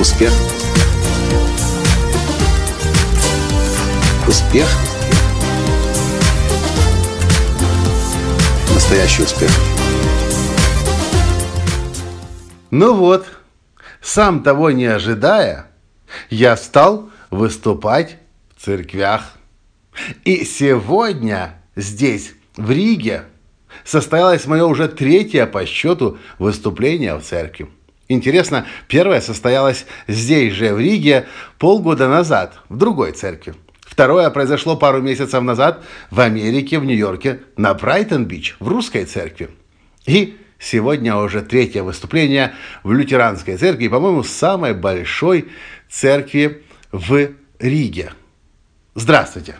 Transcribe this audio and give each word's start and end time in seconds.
Успех. 0.00 0.32
Успех. 4.26 4.66
Настоящий 8.72 9.24
успех. 9.24 9.50
Ну 12.70 12.94
вот, 12.94 13.26
сам 14.00 14.42
того 14.42 14.70
не 14.70 14.86
ожидая, 14.86 15.66
я 16.30 16.56
стал 16.56 17.10
выступать 17.28 18.16
в 18.56 18.64
церквях. 18.64 19.34
И 20.24 20.46
сегодня 20.46 21.62
здесь, 21.76 22.32
в 22.56 22.70
Риге, 22.70 23.24
состоялось 23.84 24.46
мое 24.46 24.64
уже 24.64 24.88
третье 24.88 25.44
по 25.44 25.66
счету 25.66 26.16
выступление 26.38 27.16
в 27.16 27.22
церкви. 27.22 27.68
Интересно, 28.10 28.66
первое 28.88 29.20
состоялось 29.20 29.86
здесь 30.08 30.52
же, 30.52 30.74
в 30.74 30.80
Риге, 30.80 31.28
полгода 31.60 32.08
назад, 32.08 32.58
в 32.68 32.76
другой 32.76 33.12
церкви. 33.12 33.54
Второе 33.82 34.28
произошло 34.30 34.76
пару 34.76 35.00
месяцев 35.00 35.40
назад 35.44 35.84
в 36.10 36.18
Америке, 36.18 36.80
в 36.80 36.84
Нью-Йорке, 36.84 37.38
на 37.56 37.72
Брайтон-Бич, 37.72 38.56
в 38.58 38.66
русской 38.66 39.04
церкви. 39.04 39.50
И 40.06 40.36
сегодня 40.58 41.14
уже 41.14 41.40
третье 41.40 41.84
выступление 41.84 42.52
в 42.82 42.92
лютеранской 42.92 43.56
церкви, 43.56 43.86
по-моему, 43.86 44.24
самой 44.24 44.74
большой 44.74 45.48
церкви 45.88 46.64
в 46.90 47.28
Риге. 47.60 48.10
Здравствуйте! 48.96 49.54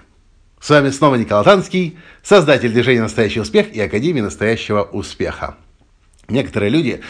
С 0.61 0.71
вами 0.71 0.91
снова 0.91 1.15
Николай 1.15 1.45
Танский, 1.45 1.97
создатель 2.25 2.73
движения 2.73 3.03
«Настоящий 3.03 3.39
успех» 3.39 3.73
и 3.73 3.81
Академии 3.81 4.23
«Настоящего 4.23 4.83
успеха». 4.83 5.57
Некоторые 6.31 6.71
люди, 6.71 7.01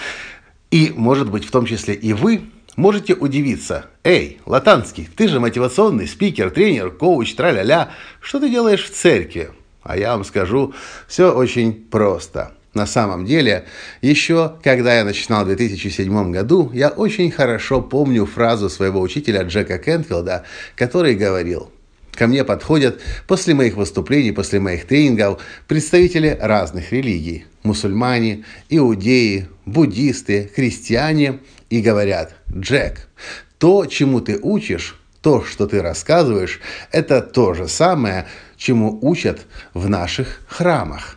и, 0.71 0.93
может 0.97 1.31
быть, 1.31 1.45
в 1.45 1.51
том 1.51 1.67
числе 1.67 1.95
и 1.95 2.13
вы, 2.13 2.43
можете 2.77 3.15
удивиться. 3.15 3.87
Эй, 4.05 4.41
Латанский, 4.47 5.09
ты 5.15 5.29
же 5.29 5.41
мотивационный 5.41 6.07
спикер, 6.07 6.51
тренер, 6.51 6.91
коуч, 6.91 7.35
тра-ля-ля. 7.35 7.91
Что 8.21 8.41
ты 8.41 8.49
делаешь 8.49 8.85
в 8.85 8.91
церкви? 8.91 9.51
А 9.83 9.97
я 9.97 10.13
вам 10.13 10.25
скажу, 10.25 10.75
все 11.09 11.33
очень 11.33 11.73
просто. 11.73 12.53
На 12.73 12.87
самом 12.87 13.25
деле, 13.25 13.67
еще 14.01 14.55
когда 14.63 14.95
я 14.95 15.05
начинал 15.05 15.45
в 15.45 15.49
2007 15.49 16.31
году, 16.31 16.71
я 16.73 16.89
очень 16.89 17.31
хорошо 17.31 17.83
помню 17.83 18.27
фразу 18.27 18.71
своего 18.71 19.01
учителя 19.01 19.43
Джека 19.43 19.79
Кенфилда, 19.79 20.45
который 20.77 21.15
говорил– 21.15 21.71
Ко 22.21 22.27
мне 22.27 22.45
подходят 22.45 23.01
после 23.27 23.55
моих 23.55 23.77
выступлений, 23.77 24.31
после 24.31 24.61
моих 24.61 24.87
тренингов 24.87 25.41
представители 25.67 26.37
разных 26.39 26.93
религий. 26.93 27.47
Мусульмане, 27.63 28.45
иудеи, 28.69 29.49
буддисты, 29.65 30.51
христиане. 30.55 31.39
И 31.71 31.81
говорят, 31.81 32.35
Джек, 32.55 33.09
то, 33.57 33.87
чему 33.87 34.21
ты 34.21 34.39
учишь, 34.39 35.01
то, 35.23 35.43
что 35.47 35.67
ты 35.67 35.81
рассказываешь, 35.81 36.61
это 36.93 37.23
то 37.23 37.55
же 37.55 37.69
самое, 37.69 38.27
чему 38.59 38.99
учат 39.01 39.47
в 39.73 39.89
наших 39.89 40.43
храмах. 40.47 41.17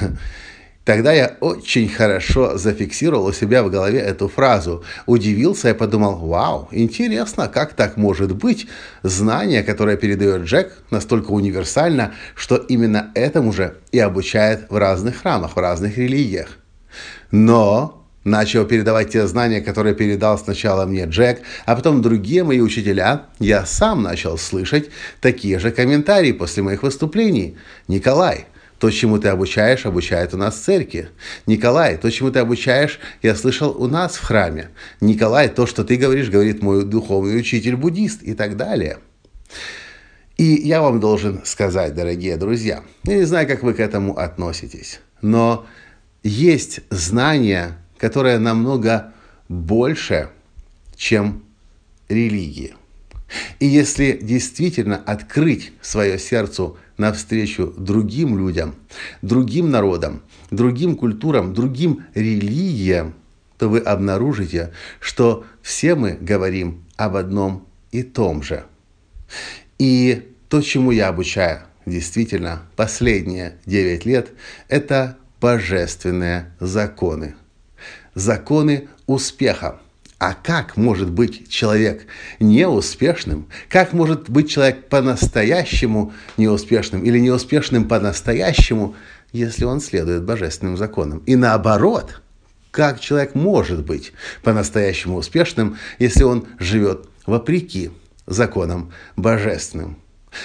Тогда 0.84 1.12
я 1.12 1.36
очень 1.40 1.88
хорошо 1.88 2.58
зафиксировал 2.58 3.26
у 3.26 3.32
себя 3.32 3.62
в 3.62 3.70
голове 3.70 4.00
эту 4.00 4.28
фразу. 4.28 4.82
Удивился 5.06 5.70
и 5.70 5.74
подумал, 5.74 6.16
вау, 6.16 6.68
интересно, 6.72 7.48
как 7.48 7.74
так 7.74 7.96
может 7.96 8.34
быть? 8.34 8.66
Знание, 9.04 9.62
которое 9.62 9.96
передает 9.96 10.42
Джек, 10.42 10.76
настолько 10.90 11.30
универсально, 11.30 12.14
что 12.34 12.56
именно 12.56 13.12
этому 13.14 13.52
же 13.52 13.76
и 13.92 14.00
обучает 14.00 14.66
в 14.70 14.76
разных 14.76 15.18
храмах, 15.18 15.54
в 15.54 15.60
разных 15.60 15.98
религиях. 15.98 16.58
Но 17.30 18.04
начал 18.24 18.64
передавать 18.64 19.10
те 19.10 19.26
знания, 19.26 19.60
которые 19.60 19.94
передал 19.94 20.36
сначала 20.36 20.84
мне 20.84 21.04
Джек, 21.04 21.42
а 21.64 21.76
потом 21.76 22.02
другие 22.02 22.42
мои 22.42 22.60
учителя, 22.60 23.26
я 23.38 23.66
сам 23.66 24.02
начал 24.02 24.36
слышать 24.36 24.90
такие 25.20 25.58
же 25.58 25.70
комментарии 25.70 26.32
после 26.32 26.62
моих 26.62 26.82
выступлений. 26.82 27.56
Николай, 27.88 28.46
то, 28.82 28.90
чему 28.90 29.20
ты 29.20 29.28
обучаешь, 29.28 29.86
обучает 29.86 30.34
у 30.34 30.36
нас 30.36 30.56
в 30.56 30.64
церкви. 30.64 31.08
Николай, 31.46 31.96
то, 31.96 32.10
чему 32.10 32.32
ты 32.32 32.40
обучаешь, 32.40 32.98
я 33.22 33.36
слышал 33.36 33.70
у 33.80 33.86
нас 33.86 34.16
в 34.16 34.24
храме. 34.24 34.70
Николай, 35.00 35.48
то, 35.48 35.66
что 35.66 35.84
ты 35.84 35.94
говоришь, 35.94 36.30
говорит 36.30 36.62
мой 36.62 36.84
духовный 36.84 37.38
учитель 37.38 37.76
буддист 37.76 38.24
и 38.24 38.34
так 38.34 38.56
далее. 38.56 38.98
И 40.36 40.46
я 40.46 40.82
вам 40.82 40.98
должен 40.98 41.42
сказать, 41.44 41.94
дорогие 41.94 42.36
друзья, 42.36 42.82
я 43.04 43.18
не 43.18 43.22
знаю, 43.22 43.46
как 43.46 43.62
вы 43.62 43.72
к 43.74 43.78
этому 43.78 44.18
относитесь, 44.18 44.98
но 45.20 45.64
есть 46.24 46.80
знания, 46.90 47.78
которые 47.98 48.40
намного 48.40 49.12
больше, 49.48 50.30
чем 50.96 51.44
религии. 52.08 52.74
И 53.60 53.66
если 53.66 54.18
действительно 54.20 54.96
открыть 54.96 55.72
свое 55.80 56.18
сердцу 56.18 56.76
навстречу 56.96 57.72
другим 57.76 58.38
людям, 58.38 58.74
другим 59.22 59.70
народам, 59.70 60.22
другим 60.50 60.96
культурам, 60.96 61.54
другим 61.54 62.04
религиям, 62.14 63.14
то 63.58 63.68
вы 63.68 63.78
обнаружите, 63.78 64.72
что 65.00 65.44
все 65.62 65.94
мы 65.94 66.12
говорим 66.20 66.84
об 66.96 67.16
одном 67.16 67.66
и 67.90 68.02
том 68.02 68.42
же. 68.42 68.64
И 69.78 70.28
то, 70.48 70.60
чему 70.60 70.90
я 70.90 71.08
обучаю 71.08 71.60
действительно 71.86 72.62
последние 72.76 73.56
9 73.66 74.04
лет, 74.04 74.32
это 74.68 75.16
божественные 75.40 76.52
законы. 76.60 77.34
Законы 78.14 78.88
успеха. 79.06 79.80
А 80.22 80.34
как 80.34 80.76
может 80.76 81.10
быть 81.10 81.48
человек 81.48 82.06
неуспешным? 82.38 83.48
Как 83.68 83.92
может 83.92 84.30
быть 84.30 84.48
человек 84.48 84.88
по-настоящему 84.88 86.12
неуспешным 86.36 87.02
или 87.02 87.18
неуспешным 87.18 87.88
по-настоящему, 87.88 88.94
если 89.32 89.64
он 89.64 89.80
следует 89.80 90.22
божественным 90.22 90.76
законам? 90.76 91.24
И 91.26 91.34
наоборот, 91.34 92.22
как 92.70 93.00
человек 93.00 93.34
может 93.34 93.84
быть 93.84 94.12
по-настоящему 94.44 95.16
успешным, 95.16 95.76
если 95.98 96.22
он 96.22 96.46
живет 96.60 97.08
вопреки 97.26 97.90
законам 98.28 98.92
божественным? 99.16 100.01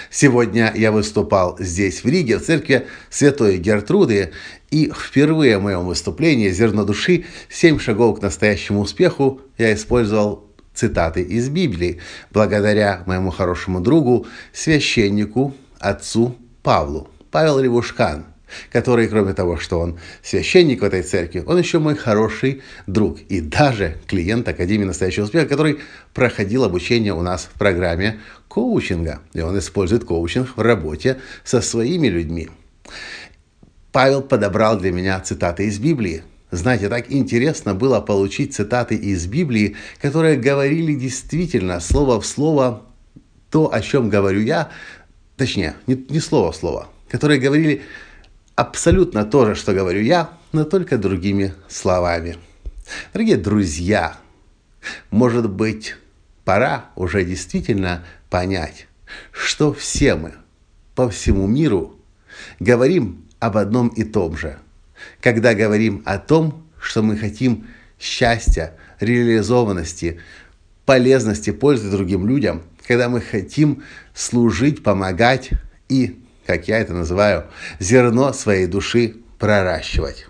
Сегодня 0.10 0.72
я 0.76 0.92
выступал 0.92 1.58
здесь, 1.60 2.04
в 2.04 2.08
Риге, 2.08 2.38
в 2.38 2.46
церкви 2.46 2.88
Святой 3.10 3.58
Гертруды, 3.58 4.32
и 4.70 4.92
впервые 4.92 5.58
в 5.58 5.64
моем 5.64 5.86
выступлении 5.86 6.50
«Зерно 6.50 6.84
души. 6.84 7.26
Семь 7.50 7.80
шагов 7.80 8.20
к 8.20 8.22
настоящему 8.22 8.82
успеху» 8.82 9.42
я 9.58 9.74
использовал 9.74 10.46
цитаты 10.74 11.22
из 11.22 11.50
Библии, 11.50 12.00
благодаря 12.32 13.04
моему 13.06 13.32
хорошему 13.32 13.80
другу, 13.80 14.28
священнику, 14.54 15.56
отцу 15.80 16.36
Павлу. 16.64 17.10
Павел 17.32 17.60
Ревушкан– 17.60 18.26
который, 18.72 19.08
кроме 19.08 19.34
того, 19.34 19.58
что 19.58 19.80
он 19.80 20.00
священник 20.24 20.82
в 20.82 20.84
этой 20.84 21.04
церкви, 21.04 21.44
он 21.46 21.58
еще 21.58 21.80
мой 21.80 21.96
хороший 21.96 22.62
друг 22.86 23.20
и 23.30 23.42
даже 23.42 23.98
клиент 24.08 24.48
Академии 24.48 24.86
Настоящего 24.86 25.26
Успеха, 25.26 25.48
который 25.48 25.80
проходил 26.14 26.64
обучение 26.64 27.14
у 27.14 27.22
нас 27.22 27.50
в 27.54 27.58
программе 27.58 28.20
коучинга. 28.48 29.20
И 29.34 29.42
он 29.42 29.58
использует 29.60 30.04
коучинг 30.04 30.56
в 30.56 30.62
работе 30.62 31.18
со 31.44 31.62
своими 31.62 32.08
людьми. 32.08 32.50
Павел 33.92 34.22
подобрал 34.22 34.78
для 34.78 34.92
меня 34.92 35.20
цитаты 35.20 35.66
из 35.66 35.80
Библии. 35.80 36.24
Знаете, 36.52 36.88
так 36.88 37.12
интересно 37.12 37.74
было 37.74 38.00
получить 38.00 38.54
цитаты 38.54 38.96
из 38.96 39.26
Библии, 39.28 39.76
которые 40.02 40.38
говорили 40.38 40.94
действительно 40.94 41.80
слово 41.80 42.22
в 42.22 42.26
слово 42.26 42.84
то, 43.50 43.74
о 43.74 43.82
чем 43.82 44.10
говорю 44.10 44.42
я, 44.42 44.70
точнее, 45.36 45.76
не, 45.88 45.96
не 46.10 46.20
слово 46.20 46.52
в 46.52 46.56
слово, 46.56 46.88
которые 47.10 47.40
говорили 47.40 47.82
абсолютно 48.58 49.24
то 49.24 49.46
же, 49.46 49.56
что 49.56 49.74
говорю 49.74 50.02
я, 50.02 50.32
но 50.52 50.66
только 50.66 50.98
другими 50.98 51.54
словами. 51.70 52.38
Дорогие 53.14 53.38
друзья, 53.38 54.18
может 55.12 55.50
быть, 55.50 55.96
пора 56.44 56.86
уже 56.96 57.24
действительно 57.24 58.04
понять, 58.30 58.88
что 59.32 59.74
все 59.74 60.16
мы 60.16 60.34
по 60.96 61.08
всему 61.08 61.46
миру 61.46 62.00
говорим 62.60 63.26
об 63.40 63.58
одном 63.58 63.90
и 63.90 64.04
том 64.04 64.36
же. 64.36 64.58
Когда 65.22 65.54
говорим 65.54 66.02
о 66.06 66.18
том, 66.18 66.66
что 66.82 67.04
мы 67.04 67.16
хотим 67.16 67.68
счастья, 68.00 68.74
реализованности, 69.00 70.20
полезности, 70.86 71.52
пользы 71.52 71.92
другим 71.92 72.28
людям, 72.28 72.64
когда 72.88 73.08
мы 73.08 73.22
хотим 73.22 73.84
служить, 74.16 74.82
помогать 74.82 75.52
и 75.90 76.20
как 76.48 76.70
я 76.70 76.80
это 76.80 76.94
называю, 76.94 77.46
зерно 77.80 78.32
своей 78.32 78.68
души 78.68 79.18
проращивать. 79.38 80.28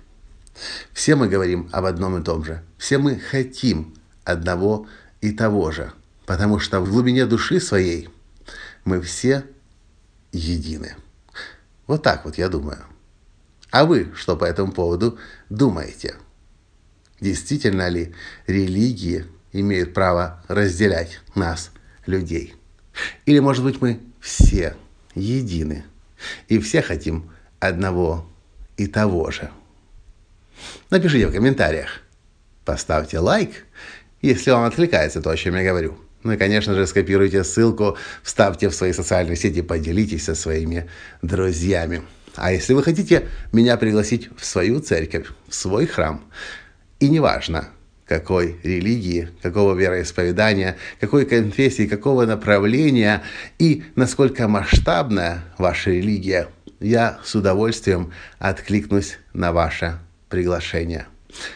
Все 0.92 1.16
мы 1.16 1.30
говорим 1.30 1.70
об 1.72 1.86
одном 1.86 2.18
и 2.18 2.24
том 2.24 2.44
же. 2.44 2.64
Все 2.80 2.98
мы 2.98 3.18
хотим 3.20 3.94
одного 4.24 4.88
и 5.22 5.32
того 5.32 5.72
же. 5.72 5.94
Потому 6.26 6.58
что 6.60 6.82
в 6.82 6.90
глубине 6.90 7.28
души 7.28 7.60
своей 7.60 8.10
мы 8.84 9.00
все 9.00 9.46
едины. 10.32 10.96
Вот 11.86 12.02
так 12.02 12.26
вот 12.26 12.40
я 12.40 12.50
думаю. 12.50 12.80
А 13.70 13.86
вы 13.86 14.12
что 14.16 14.36
по 14.36 14.46
этому 14.46 14.72
поводу 14.72 15.20
думаете? 15.50 16.16
Действительно 17.22 17.90
ли 17.90 18.16
религии 18.48 19.26
имеют 19.54 19.94
право 19.94 20.44
разделять 20.48 21.22
нас, 21.36 21.72
людей? 22.08 22.56
Или, 23.28 23.38
может 23.38 23.64
быть, 23.64 23.82
мы 23.82 24.00
все 24.20 24.76
едины 25.14 25.86
и 26.48 26.60
все 26.60 26.82
хотим 26.82 27.32
одного 27.60 28.30
и 28.78 28.88
того 28.88 29.32
же? 29.32 29.50
Напишите 30.90 31.28
в 31.28 31.34
комментариях. 31.34 32.02
Поставьте 32.66 33.20
лайк, 33.20 33.66
если 34.22 34.52
вам 34.52 34.64
отвлекается 34.66 35.22
то, 35.22 35.30
о 35.30 35.38
чем 35.38 35.56
я 35.56 35.64
говорю. 35.64 35.98
Ну 36.24 36.34
и, 36.34 36.38
конечно 36.38 36.74
же, 36.76 36.88
скопируйте 36.88 37.44
ссылку, 37.44 37.98
вставьте 38.24 38.70
в 38.70 38.76
свои 38.76 38.92
социальные 38.92 39.38
сети, 39.38 39.62
поделитесь 39.62 40.26
со 40.26 40.36
своими 40.36 40.90
друзьями. 41.22 42.02
А 42.36 42.52
если 42.52 42.74
вы 42.74 42.84
хотите 42.84 43.28
меня 43.52 43.78
пригласить 43.78 44.30
в 44.38 44.46
свою 44.46 44.80
церковь, 44.80 45.28
в 45.48 45.56
свой 45.56 45.86
храм, 45.86 46.24
и 47.00 47.10
неважно, 47.10 47.70
какой 48.08 48.60
религии, 48.64 49.30
какого 49.42 49.76
вероисповедания, 49.76 50.78
какой 51.00 51.26
конфессии, 51.26 51.88
какого 51.88 52.26
направления 52.26 53.24
и 53.60 53.84
насколько 53.96 54.48
масштабная 54.48 55.44
ваша 55.58 55.92
религия, 55.92 56.48
я 56.80 57.20
с 57.24 57.36
удовольствием 57.36 58.14
откликнусь 58.40 59.18
на 59.34 59.52
ваше 59.52 60.00
приглашение. 60.30 61.08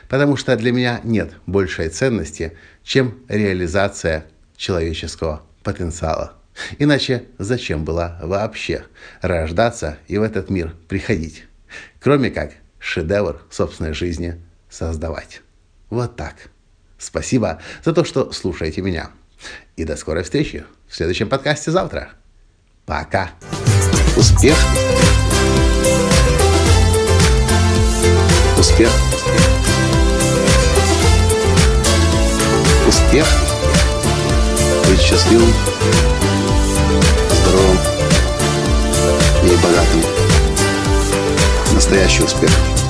Потому 0.09 0.35
что 0.35 0.55
для 0.57 0.71
меня 0.71 0.99
нет 1.03 1.31
большей 1.45 1.89
ценности, 1.89 2.57
чем 2.83 3.19
реализация 3.27 4.25
человеческого 4.57 5.43
потенциала. 5.63 6.33
Иначе 6.79 7.23
зачем 7.37 7.85
было 7.85 8.19
вообще 8.21 8.83
рождаться 9.21 9.97
и 10.07 10.17
в 10.17 10.21
этот 10.21 10.49
мир 10.49 10.75
приходить? 10.89 11.45
Кроме 11.99 12.29
как 12.29 12.51
шедевр 12.79 13.41
собственной 13.49 13.93
жизни 13.93 14.41
создавать. 14.69 15.41
Вот 15.91 16.15
так. 16.15 16.49
Спасибо 16.97 17.59
за 17.83 17.93
то, 17.93 18.05
что 18.05 18.31
слушаете 18.31 18.81
меня. 18.81 19.11
И 19.75 19.83
до 19.83 19.97
скорой 19.97 20.23
встречи 20.23 20.63
в 20.87 20.95
следующем 20.95 21.27
подкасте 21.27 21.69
завтра. 21.69 22.13
Пока. 22.85 23.31
Успех! 24.15 24.55
Успех! 28.57 28.89
Успех! 32.87 33.27
Быть 34.87 34.99
счастливым, 34.99 35.53
здоровым 37.41 37.77
и 39.43 39.55
богатым. 39.61 40.01
Настоящий 41.73 42.23
успех! 42.23 42.80